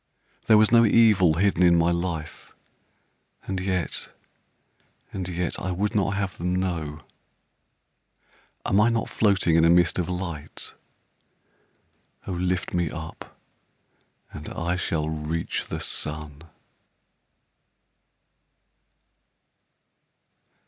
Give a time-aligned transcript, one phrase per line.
[0.47, 2.55] There was no evil hidden in my life,
[3.43, 4.09] And yet,
[5.13, 7.01] and yet, I would not have them know
[8.65, 10.73] Am I not floating in a mist of light?
[12.25, 13.37] O lift me up
[14.33, 16.45] and I shall reach the sun!